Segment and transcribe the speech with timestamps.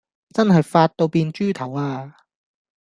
[0.33, 2.15] 真係發到變豬頭呀